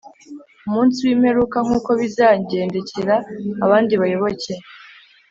umunsi 0.67 0.97
w’imperuka 1.07 1.57
nk’uko 1.65 1.89
bizagendekera 2.01 3.15
abandi 3.65 3.93
bayoboke 4.01 4.53